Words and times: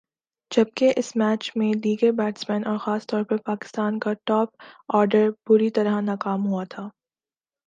جبکہ 0.51 0.93
اس 0.97 1.15
میچ 1.15 1.51
میں 1.55 1.71
دیگر 1.83 2.11
بیٹسمین 2.11 2.65
اور 2.67 2.77
خاص 2.77 3.07
طور 3.07 3.23
پر 3.23 3.37
پاکستان 3.45 3.99
کا 3.99 4.13
ٹاپ 4.25 4.49
آرڈر 4.89 5.29
بری 5.49 5.69
طرح 5.69 5.99
ناکام 6.01 6.47
ہوا 6.47 6.63
تھا۔ 6.69 6.83